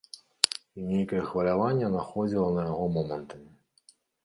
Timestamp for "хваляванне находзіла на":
1.27-2.65